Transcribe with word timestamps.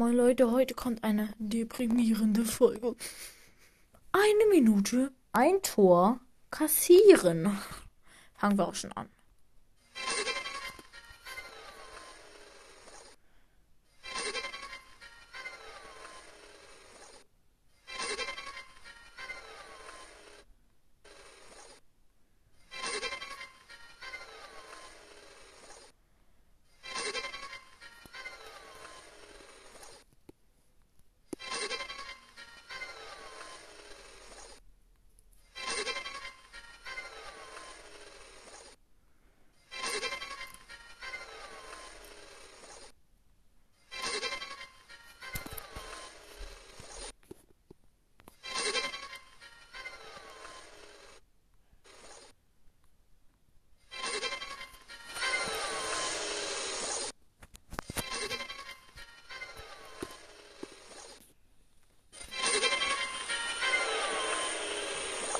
Moin 0.00 0.14
Leute, 0.14 0.50
heute 0.50 0.72
kommt 0.74 1.04
eine 1.04 1.28
deprimierende 1.38 2.46
Folge. 2.46 2.96
Eine 4.12 4.46
Minute, 4.50 5.12
ein 5.32 5.60
Tor, 5.60 6.20
kassieren. 6.50 7.58
Fangen 8.34 8.56
wir 8.56 8.66
auch 8.66 8.74
schon 8.74 8.92
an. 8.92 9.10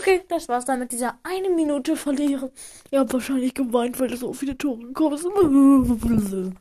Okay, 0.01 0.23
das 0.29 0.49
war's 0.49 0.65
dann 0.65 0.79
mit 0.79 0.93
dieser 0.93 1.19
eine 1.25 1.51
Minute 1.51 1.95
verlieren. 1.95 2.51
Ihr 2.91 3.01
habt 3.01 3.13
wahrscheinlich 3.13 3.53
geweint, 3.53 4.01
weil 4.01 4.17
so 4.17 4.33
viele 4.33 4.57
Tore 4.57 4.79
gekommen 4.79 5.19
sind. 5.19 6.57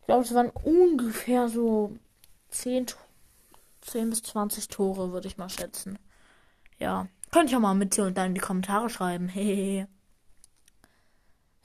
Ich 0.00 0.06
glaube, 0.06 0.22
es 0.22 0.32
waren 0.32 0.50
ungefähr 0.62 1.48
so 1.48 1.96
10, 2.50 2.86
10 3.80 4.10
bis 4.10 4.22
20 4.22 4.68
Tore, 4.68 5.10
würde 5.10 5.26
ich 5.26 5.38
mal 5.38 5.48
schätzen. 5.48 5.98
Ja, 6.78 7.08
könnt 7.32 7.50
ihr 7.50 7.58
mal 7.58 7.74
mit 7.74 7.96
hier 7.96 8.04
und 8.04 8.16
da 8.16 8.24
in 8.24 8.34
die 8.34 8.40
Kommentare 8.40 8.88
schreiben. 8.90 9.28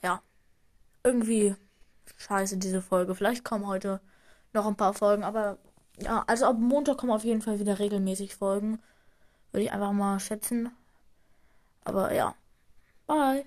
Ja, 0.01 0.23
irgendwie 1.03 1.55
scheiße 2.17 2.57
diese 2.57 2.81
Folge. 2.81 3.13
Vielleicht 3.13 3.45
kommen 3.45 3.67
heute 3.67 4.01
noch 4.51 4.65
ein 4.65 4.77
paar 4.77 4.95
Folgen, 4.95 5.23
aber 5.23 5.59
ja, 5.99 6.23
also 6.25 6.45
ab 6.45 6.57
Montag 6.57 6.97
kommen 6.97 7.11
auf 7.11 7.23
jeden 7.23 7.43
Fall 7.43 7.59
wieder 7.59 7.77
regelmäßig 7.77 8.35
Folgen. 8.35 8.79
Würde 9.55 9.63
ich 9.63 9.71
einfach 9.71 9.93
mal 9.93 10.19
schätzen. 10.19 10.69
Aber 11.85 12.11
ja. 12.13 12.35
Bye. 13.07 13.45